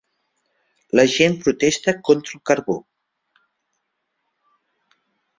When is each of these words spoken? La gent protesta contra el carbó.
La 0.99 1.03
gent 1.15 1.35
protesta 1.43 1.93
contra 2.07 2.37
el 2.37 2.41
carbó. 2.51 2.77